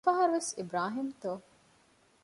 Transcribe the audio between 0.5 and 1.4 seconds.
އިބްރާހީމްތޯ؟